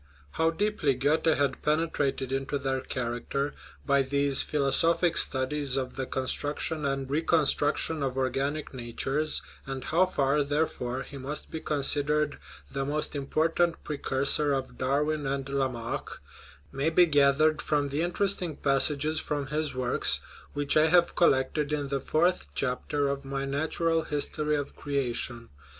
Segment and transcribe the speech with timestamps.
[0.31, 3.53] How deeply Goethe had penetrated into their character
[3.85, 10.07] by these philosophic studies of the" con struction and reconstruction of organic natures, "and how
[10.07, 12.39] far, therefore, he must be considered
[12.71, 16.19] the most im portant precursor of Darwin and Lamarck,*
[16.71, 20.19] may be gathered from the interesting passages from his works
[20.53, 25.49] which I have collected in the fourth chapter of my Natural History of Creation.